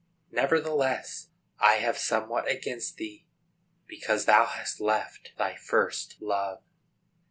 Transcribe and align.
Nevertheless, 0.31 1.27
I 1.59 1.75
have 1.75 1.95
somewhat 1.99 2.49
against 2.49 2.97
thee, 2.97 3.27
because 3.85 4.25
thou 4.25 4.47
hast 4.47 4.79
left 4.81 5.33
thy 5.37 5.55
first 5.55 6.17
love." 6.19 6.63